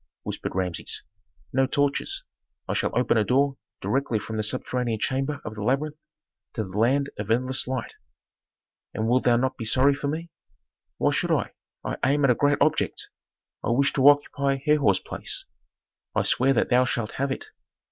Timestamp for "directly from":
3.81-4.37